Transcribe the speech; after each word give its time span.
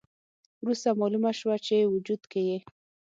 وروسته 0.61 0.89
مالومه 0.99 1.31
شوه 1.39 1.55
چې 1.65 1.77
وجود 1.93 2.21
کې 2.31 2.41
یې 2.49 2.57